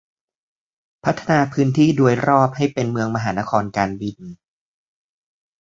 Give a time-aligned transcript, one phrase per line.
[1.03, 4.17] พัฒนาพื้นที่โดยรอบให้เป็นเมืองมหานครการบิน